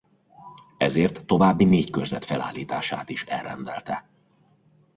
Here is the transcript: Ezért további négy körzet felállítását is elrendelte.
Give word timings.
Ezért 0.77 1.25
további 1.25 1.63
négy 1.63 1.89
körzet 1.89 2.25
felállítását 2.25 3.09
is 3.09 3.23
elrendelte. 3.23 4.05